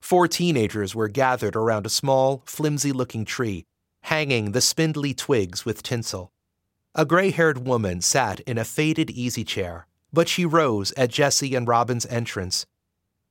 Four 0.00 0.26
teenagers 0.26 0.96
were 0.96 1.06
gathered 1.06 1.54
around 1.54 1.86
a 1.86 1.88
small, 1.88 2.42
flimsy 2.46 2.90
looking 2.90 3.24
tree, 3.24 3.64
hanging 4.02 4.50
the 4.50 4.60
spindly 4.60 5.14
twigs 5.14 5.64
with 5.64 5.84
tinsel. 5.84 6.32
A 6.96 7.06
gray 7.06 7.30
haired 7.30 7.64
woman 7.64 8.00
sat 8.00 8.40
in 8.40 8.58
a 8.58 8.64
faded 8.64 9.08
easy 9.08 9.44
chair, 9.44 9.86
but 10.12 10.28
she 10.28 10.44
rose 10.44 10.92
at 10.96 11.10
Jesse 11.10 11.54
and 11.54 11.68
Robin's 11.68 12.06
entrance. 12.06 12.66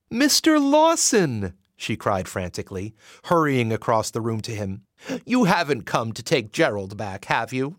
Mr. 0.10 0.58
Lawson! 0.58 1.54
She 1.78 1.96
cried 1.96 2.28
frantically, 2.28 2.96
hurrying 3.26 3.72
across 3.72 4.12
the 4.12 4.22
room 4.22 4.42
to 4.42 4.52
him. 4.52 4.82
You 5.26 5.46
haven't 5.46 5.84
come 5.84 6.12
to 6.14 6.24
take 6.24 6.52
Gerald 6.52 6.98
back, 6.98 7.26
have 7.26 7.54
you? 7.54 7.78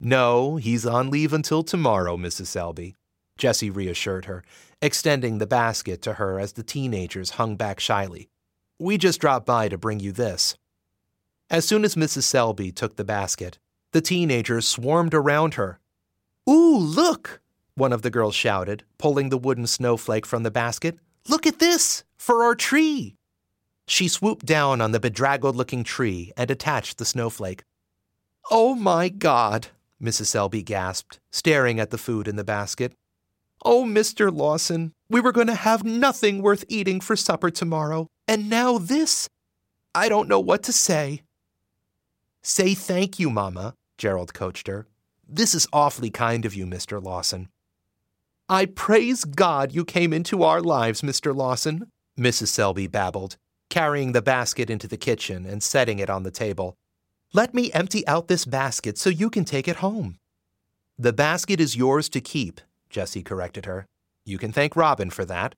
No, 0.00 0.56
he's 0.56 0.84
on 0.84 1.10
leave 1.10 1.32
until 1.32 1.62
tomorrow, 1.62 2.16
Mrs. 2.16 2.46
Selby, 2.46 2.96
Jesse 3.38 3.70
reassured 3.70 4.24
her, 4.24 4.42
extending 4.82 5.38
the 5.38 5.46
basket 5.46 6.02
to 6.02 6.14
her 6.14 6.40
as 6.40 6.52
the 6.52 6.62
teenagers 6.62 7.30
hung 7.30 7.56
back 7.56 7.78
shyly. 7.78 8.28
We 8.78 8.98
just 8.98 9.20
dropped 9.20 9.46
by 9.46 9.68
to 9.68 9.78
bring 9.78 10.00
you 10.00 10.10
this. 10.10 10.56
As 11.50 11.64
soon 11.64 11.84
as 11.84 11.94
Mrs. 11.94 12.24
Selby 12.24 12.72
took 12.72 12.96
the 12.96 13.04
basket, 13.04 13.58
the 13.92 14.00
teenagers 14.00 14.66
swarmed 14.66 15.14
around 15.14 15.54
her. 15.54 15.80
Ooh, 16.48 16.78
look! 16.78 17.40
One 17.74 17.92
of 17.92 18.02
the 18.02 18.10
girls 18.10 18.34
shouted, 18.34 18.84
pulling 18.98 19.28
the 19.28 19.38
wooden 19.38 19.66
snowflake 19.66 20.26
from 20.26 20.42
the 20.42 20.50
basket. 20.50 20.98
Look 21.28 21.46
at 21.46 21.58
this! 21.58 22.04
For 22.16 22.42
our 22.42 22.54
tree! 22.54 23.16
She 23.90 24.06
swooped 24.06 24.46
down 24.46 24.80
on 24.80 24.92
the 24.92 25.00
bedraggled 25.00 25.56
looking 25.56 25.82
tree 25.82 26.32
and 26.36 26.48
attached 26.48 26.98
the 26.98 27.04
snowflake. 27.04 27.64
Oh 28.48 28.76
my 28.76 29.08
God, 29.08 29.66
Mrs. 30.00 30.26
Selby 30.26 30.62
gasped, 30.62 31.18
staring 31.32 31.80
at 31.80 31.90
the 31.90 31.98
food 31.98 32.28
in 32.28 32.36
the 32.36 32.44
basket. 32.44 32.92
Oh, 33.64 33.82
Mr. 33.82 34.32
Lawson, 34.32 34.92
we 35.08 35.20
were 35.20 35.32
going 35.32 35.48
to 35.48 35.56
have 35.56 35.82
nothing 35.82 36.40
worth 36.40 36.64
eating 36.68 37.00
for 37.00 37.16
supper 37.16 37.50
tomorrow, 37.50 38.06
and 38.28 38.48
now 38.48 38.78
this. 38.78 39.28
I 39.92 40.08
don't 40.08 40.28
know 40.28 40.38
what 40.38 40.62
to 40.62 40.72
say. 40.72 41.22
Say 42.42 42.74
thank 42.74 43.18
you, 43.18 43.28
Mamma, 43.28 43.74
Gerald 43.98 44.32
coached 44.32 44.68
her. 44.68 44.86
This 45.28 45.52
is 45.52 45.66
awfully 45.72 46.10
kind 46.10 46.44
of 46.44 46.54
you, 46.54 46.64
Mr. 46.64 47.02
Lawson. 47.02 47.48
I 48.48 48.66
praise 48.66 49.24
God 49.24 49.72
you 49.72 49.84
came 49.84 50.12
into 50.12 50.44
our 50.44 50.60
lives, 50.60 51.02
Mr. 51.02 51.34
Lawson, 51.34 51.90
Mrs. 52.16 52.46
Selby 52.46 52.86
babbled, 52.86 53.36
carrying 53.70 54.12
the 54.12 54.20
basket 54.20 54.68
into 54.68 54.86
the 54.86 54.96
kitchen 54.98 55.46
and 55.46 55.62
setting 55.62 55.98
it 55.98 56.10
on 56.10 56.24
the 56.24 56.30
table. 56.30 56.76
Let 57.32 57.54
me 57.54 57.72
empty 57.72 58.06
out 58.06 58.28
this 58.28 58.44
basket 58.44 58.98
so 58.98 59.08
you 59.08 59.30
can 59.30 59.44
take 59.44 59.68
it 59.68 59.76
home. 59.76 60.18
The 60.98 61.12
basket 61.12 61.60
is 61.60 61.76
yours 61.76 62.08
to 62.10 62.20
keep, 62.20 62.60
Jesse 62.90 63.22
corrected 63.22 63.64
her. 63.64 63.86
You 64.26 64.36
can 64.36 64.52
thank 64.52 64.76
Robin 64.76 65.08
for 65.08 65.24
that. 65.24 65.54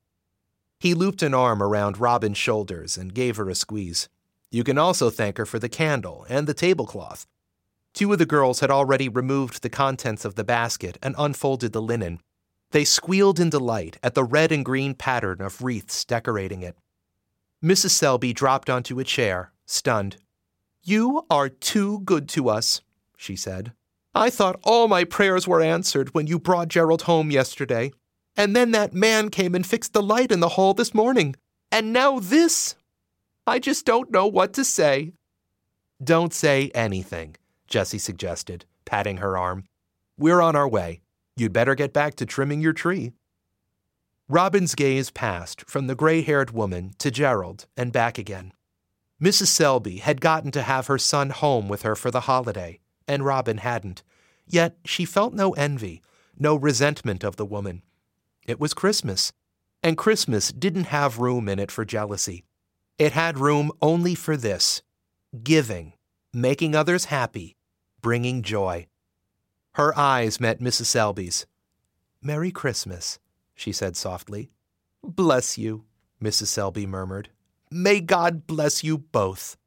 He 0.79 0.93
looped 0.93 1.21
an 1.23 1.33
arm 1.33 1.61
around 1.61 1.99
Robin's 1.99 2.37
shoulders 2.37 2.97
and 2.97 3.13
gave 3.13 3.37
her 3.37 3.49
a 3.49 3.55
squeeze. 3.55 4.07
You 4.51 4.63
can 4.63 4.77
also 4.77 5.09
thank 5.09 5.37
her 5.37 5.45
for 5.45 5.57
the 5.57 5.67
candle 5.67 6.25
and 6.29 6.47
the 6.47 6.53
tablecloth. 6.53 7.25
Two 7.93 8.13
of 8.13 8.19
the 8.19 8.25
girls 8.25 8.59
had 8.59 8.69
already 8.69 9.09
removed 9.09 9.61
the 9.61 9.69
contents 9.69 10.25
of 10.25 10.35
the 10.35 10.43
basket 10.43 10.97
and 11.01 11.15
unfolded 11.17 11.73
the 11.73 11.81
linen. 11.81 12.19
They 12.71 12.85
squealed 12.85 13.39
in 13.39 13.49
delight 13.49 13.97
at 14.03 14.13
the 14.13 14.23
red 14.23 14.51
and 14.51 14.63
green 14.63 14.93
pattern 14.93 15.41
of 15.41 15.61
wreaths 15.61 16.05
decorating 16.05 16.61
it. 16.61 16.75
Mrs. 17.63 17.91
Selby 17.91 18.33
dropped 18.33 18.69
onto 18.69 18.99
a 18.99 19.05
chair, 19.05 19.53
stunned. 19.65 20.17
You 20.83 21.25
are 21.29 21.47
too 21.47 21.99
good 22.01 22.27
to 22.29 22.49
us, 22.49 22.81
she 23.15 23.37
said. 23.37 23.71
I 24.13 24.29
thought 24.29 24.59
all 24.63 24.89
my 24.89 25.05
prayers 25.05 25.47
were 25.47 25.61
answered 25.61 26.13
when 26.13 26.27
you 26.27 26.39
brought 26.39 26.67
Gerald 26.67 27.03
home 27.03 27.31
yesterday. 27.31 27.93
And 28.35 28.53
then 28.53 28.71
that 28.71 28.93
man 28.93 29.29
came 29.29 29.55
and 29.55 29.65
fixed 29.65 29.93
the 29.93 30.03
light 30.03 30.31
in 30.31 30.41
the 30.41 30.49
hall 30.49 30.73
this 30.73 30.93
morning. 30.93 31.35
And 31.71 31.93
now 31.93 32.19
this. 32.19 32.75
I 33.47 33.59
just 33.59 33.85
don't 33.85 34.11
know 34.11 34.27
what 34.27 34.53
to 34.53 34.65
say. 34.65 35.13
Don't 36.03 36.33
say 36.33 36.69
anything, 36.75 37.37
Jesse 37.67 37.97
suggested, 37.97 38.65
patting 38.83 39.17
her 39.17 39.37
arm. 39.37 39.63
We're 40.17 40.41
on 40.41 40.55
our 40.55 40.67
way. 40.67 40.99
You'd 41.37 41.53
better 41.53 41.75
get 41.75 41.93
back 41.93 42.15
to 42.15 42.25
trimming 42.25 42.59
your 42.59 42.73
tree. 42.73 43.13
Robin's 44.33 44.73
gaze 44.73 45.11
passed 45.11 45.61
from 45.69 45.85
the 45.85 45.93
gray 45.93 46.23
haired 46.23 46.49
woman 46.49 46.95
to 46.97 47.11
Gerald 47.11 47.67
and 47.77 47.93
back 47.93 48.17
again. 48.17 48.51
Mrs. 49.21 49.45
Selby 49.45 49.97
had 49.97 50.21
gotten 50.21 50.49
to 50.53 50.63
have 50.63 50.87
her 50.87 50.97
son 50.97 51.29
home 51.29 51.69
with 51.69 51.83
her 51.83 51.95
for 51.95 52.09
the 52.09 52.21
holiday, 52.21 52.79
and 53.07 53.23
Robin 53.23 53.59
hadn't. 53.59 54.01
Yet 54.47 54.75
she 54.85 55.05
felt 55.05 55.35
no 55.35 55.51
envy, 55.51 56.01
no 56.35 56.55
resentment 56.55 57.23
of 57.23 57.35
the 57.35 57.45
woman. 57.45 57.83
It 58.47 58.59
was 58.59 58.73
Christmas, 58.73 59.33
and 59.83 59.99
Christmas 59.99 60.51
didn't 60.51 60.85
have 60.85 61.19
room 61.19 61.47
in 61.47 61.59
it 61.59 61.69
for 61.69 61.85
jealousy. 61.85 62.43
It 62.97 63.11
had 63.11 63.37
room 63.37 63.71
only 63.83 64.15
for 64.15 64.35
this 64.35 64.81
giving, 65.43 65.93
making 66.33 66.73
others 66.73 67.05
happy, 67.05 67.55
bringing 68.01 68.41
joy. 68.41 68.87
Her 69.73 69.95
eyes 69.95 70.39
met 70.39 70.59
Mrs. 70.59 70.85
Selby's. 70.85 71.45
Merry 72.19 72.49
Christmas, 72.49 73.19
she 73.55 73.71
said 73.71 73.95
softly. 73.95 74.51
Bless 75.03 75.57
you, 75.57 75.85
Mrs. 76.21 76.47
Selby 76.47 76.85
murmured. 76.85 77.29
May 77.69 78.01
God 78.01 78.47
bless 78.47 78.83
you 78.83 78.97
both. 78.97 79.57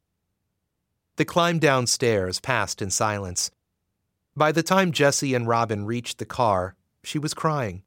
The 1.17 1.25
climb 1.25 1.59
downstairs 1.59 2.39
passed 2.39 2.81
in 2.81 2.89
silence. 2.89 3.51
By 4.35 4.51
the 4.51 4.63
time 4.63 4.91
Jesse 4.91 5.33
and 5.33 5.47
Robin 5.47 5.85
reached 5.85 6.19
the 6.19 6.25
car, 6.25 6.75
she 7.03 7.17
was 7.17 7.33
crying. 7.33 7.83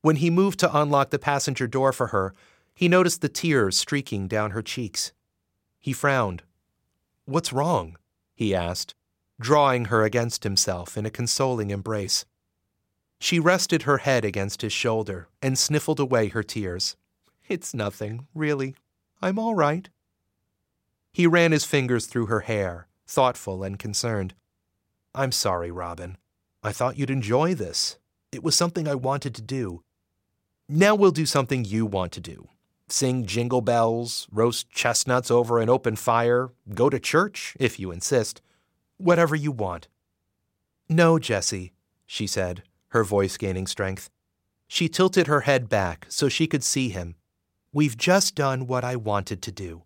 When 0.00 0.16
he 0.16 0.30
moved 0.30 0.58
to 0.60 0.76
unlock 0.76 1.10
the 1.10 1.18
passenger 1.18 1.66
door 1.66 1.92
for 1.92 2.08
her, 2.08 2.34
he 2.74 2.88
noticed 2.88 3.20
the 3.20 3.28
tears 3.28 3.76
streaking 3.76 4.28
down 4.28 4.52
her 4.52 4.62
cheeks. 4.62 5.12
He 5.78 5.92
frowned. 5.92 6.42
What's 7.24 7.52
wrong? 7.52 7.96
he 8.34 8.54
asked, 8.54 8.94
drawing 9.40 9.86
her 9.86 10.04
against 10.04 10.44
himself 10.44 10.96
in 10.96 11.06
a 11.06 11.10
consoling 11.10 11.70
embrace. 11.70 12.24
She 13.22 13.38
rested 13.38 13.82
her 13.82 13.98
head 13.98 14.24
against 14.24 14.62
his 14.62 14.72
shoulder 14.72 15.28
and 15.40 15.56
sniffled 15.56 16.00
away 16.00 16.26
her 16.26 16.42
tears. 16.42 16.96
It's 17.46 17.72
nothing, 17.72 18.26
really. 18.34 18.74
I'm 19.22 19.38
all 19.38 19.54
right. 19.54 19.88
He 21.12 21.28
ran 21.28 21.52
his 21.52 21.64
fingers 21.64 22.06
through 22.06 22.26
her 22.26 22.40
hair, 22.40 22.88
thoughtful 23.06 23.62
and 23.62 23.78
concerned. 23.78 24.34
I'm 25.14 25.30
sorry, 25.30 25.70
Robin. 25.70 26.18
I 26.64 26.72
thought 26.72 26.98
you'd 26.98 27.10
enjoy 27.10 27.54
this. 27.54 27.96
It 28.32 28.42
was 28.42 28.56
something 28.56 28.88
I 28.88 28.96
wanted 28.96 29.36
to 29.36 29.42
do. 29.42 29.84
Now 30.68 30.96
we'll 30.96 31.12
do 31.12 31.24
something 31.24 31.64
you 31.64 31.86
want 31.86 32.10
to 32.12 32.20
do 32.20 32.48
sing 32.88 33.24
jingle 33.24 33.60
bells, 33.60 34.26
roast 34.32 34.68
chestnuts 34.68 35.30
over 35.30 35.60
an 35.60 35.70
open 35.70 35.94
fire, 35.94 36.50
go 36.74 36.90
to 36.90 36.98
church, 36.98 37.56
if 37.60 37.78
you 37.78 37.92
insist. 37.92 38.42
Whatever 38.98 39.36
you 39.36 39.52
want. 39.52 39.86
No, 40.88 41.20
Jesse, 41.20 41.72
she 42.04 42.26
said, 42.26 42.64
her 42.92 43.04
voice 43.04 43.36
gaining 43.36 43.66
strength. 43.66 44.08
She 44.68 44.88
tilted 44.88 45.26
her 45.26 45.42
head 45.42 45.68
back 45.68 46.06
so 46.08 46.28
she 46.28 46.46
could 46.46 46.64
see 46.64 46.88
him. 46.88 47.16
We've 47.72 47.96
just 47.96 48.34
done 48.34 48.66
what 48.66 48.84
I 48.84 48.96
wanted 48.96 49.42
to 49.42 49.52
do. 49.52 49.82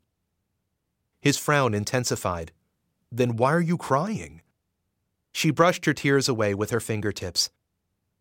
His 1.20 1.38
frown 1.38 1.74
intensified. 1.74 2.52
Then 3.10 3.36
why 3.36 3.52
are 3.52 3.60
you 3.60 3.76
crying? 3.76 4.42
She 5.32 5.50
brushed 5.50 5.84
her 5.86 5.94
tears 5.94 6.28
away 6.28 6.54
with 6.54 6.70
her 6.70 6.80
fingertips. 6.80 7.50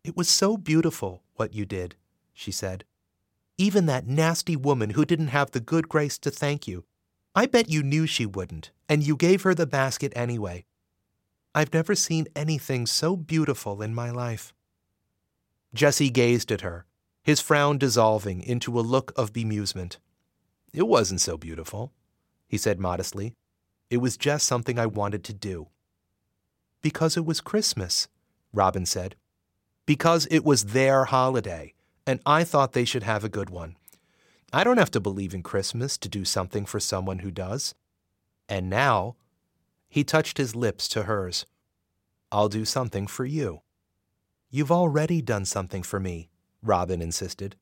It 0.02 0.16
was 0.16 0.28
so 0.28 0.56
beautiful, 0.56 1.22
what 1.34 1.54
you 1.54 1.64
did 1.64 1.96
she 2.36 2.52
said. 2.52 2.84
Even 3.58 3.86
that 3.86 4.06
nasty 4.06 4.54
woman 4.54 4.90
who 4.90 5.04
didn't 5.04 5.28
have 5.28 5.50
the 5.50 5.60
good 5.60 5.88
grace 5.88 6.18
to 6.18 6.30
thank 6.30 6.68
you. 6.68 6.84
I 7.34 7.46
bet 7.46 7.70
you 7.70 7.82
knew 7.82 8.06
she 8.06 8.26
wouldn't, 8.26 8.70
and 8.88 9.02
you 9.02 9.16
gave 9.16 9.42
her 9.42 9.54
the 9.54 9.66
basket 9.66 10.12
anyway. 10.14 10.66
I've 11.54 11.72
never 11.72 11.94
seen 11.94 12.26
anything 12.36 12.86
so 12.86 13.16
beautiful 13.16 13.80
in 13.82 13.94
my 13.94 14.10
life. 14.10 14.52
Jesse 15.76 16.10
gazed 16.10 16.50
at 16.50 16.62
her, 16.62 16.86
his 17.22 17.40
frown 17.40 17.78
dissolving 17.78 18.42
into 18.42 18.78
a 18.78 18.82
look 18.82 19.12
of 19.16 19.32
bemusement. 19.32 19.98
It 20.72 20.88
wasn't 20.88 21.20
so 21.20 21.36
beautiful, 21.36 21.92
he 22.48 22.58
said 22.58 22.80
modestly. 22.80 23.34
It 23.90 23.98
was 23.98 24.16
just 24.16 24.46
something 24.46 24.78
I 24.78 24.86
wanted 24.86 25.22
to 25.24 25.32
do. 25.32 25.68
Because 26.82 27.16
it 27.16 27.24
was 27.24 27.40
Christmas, 27.40 28.08
Robin 28.52 28.86
said. 28.86 29.16
Because 29.86 30.26
it 30.30 30.44
was 30.44 30.66
their 30.66 31.04
holiday 31.04 31.74
and 32.06 32.20
I 32.24 32.44
thought 32.44 32.72
they 32.72 32.84
should 32.84 33.02
have 33.02 33.24
a 33.24 33.28
good 33.28 33.50
one. 33.50 33.76
I 34.52 34.62
don't 34.62 34.78
have 34.78 34.92
to 34.92 35.00
believe 35.00 35.34
in 35.34 35.42
Christmas 35.42 35.98
to 35.98 36.08
do 36.08 36.24
something 36.24 36.64
for 36.64 36.78
someone 36.78 37.18
who 37.18 37.32
does. 37.32 37.74
And 38.48 38.70
now, 38.70 39.16
he 39.88 40.04
touched 40.04 40.38
his 40.38 40.54
lips 40.54 40.86
to 40.88 41.02
hers. 41.02 41.46
I'll 42.30 42.48
do 42.48 42.64
something 42.64 43.08
for 43.08 43.24
you. 43.24 43.62
You've 44.56 44.72
already 44.72 45.20
done 45.20 45.44
something 45.44 45.82
for 45.82 46.00
me, 46.00 46.30
Robin 46.62 47.02
insisted. 47.02 47.56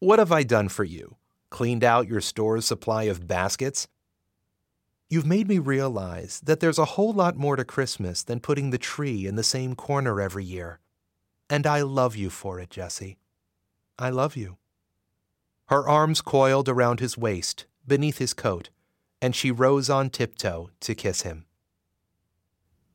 What 0.00 0.18
have 0.18 0.32
I 0.32 0.42
done 0.42 0.68
for 0.68 0.82
you? 0.82 1.14
Cleaned 1.50 1.84
out 1.84 2.08
your 2.08 2.20
store's 2.20 2.66
supply 2.66 3.04
of 3.04 3.28
baskets? 3.28 3.86
You've 5.08 5.24
made 5.24 5.46
me 5.46 5.60
realize 5.60 6.40
that 6.40 6.58
there's 6.58 6.80
a 6.80 6.96
whole 6.96 7.12
lot 7.12 7.36
more 7.36 7.54
to 7.54 7.64
Christmas 7.64 8.24
than 8.24 8.40
putting 8.40 8.70
the 8.70 8.76
tree 8.76 9.24
in 9.24 9.36
the 9.36 9.44
same 9.44 9.76
corner 9.76 10.20
every 10.20 10.44
year. 10.44 10.80
And 11.48 11.64
I 11.64 11.82
love 11.82 12.16
you 12.16 12.28
for 12.28 12.58
it, 12.58 12.70
Jesse. 12.70 13.18
I 13.96 14.10
love 14.10 14.34
you. 14.34 14.56
Her 15.66 15.88
arms 15.88 16.22
coiled 16.22 16.68
around 16.68 16.98
his 16.98 17.16
waist, 17.16 17.66
beneath 17.86 18.18
his 18.18 18.34
coat, 18.34 18.70
and 19.22 19.36
she 19.36 19.52
rose 19.52 19.88
on 19.88 20.10
tiptoe 20.10 20.70
to 20.80 20.94
kiss 20.96 21.22
him. 21.22 21.45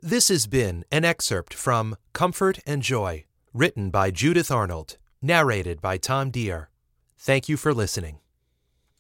This 0.04 0.30
has 0.30 0.48
been 0.48 0.84
an 0.92 1.06
excerpt 1.06 1.54
from 1.54 1.96
Comfort 2.12 2.58
and 2.66 2.82
Joy, 2.82 3.26
written 3.54 3.92
by 3.92 4.10
Judith 4.10 4.50
Arnold, 4.50 4.98
narrated 5.22 5.80
by 5.80 5.98
Tom 5.98 6.32
Deere. 6.32 6.72
Thank 7.20 7.48
you 7.48 7.56
for 7.56 7.72
listening. 7.72 8.21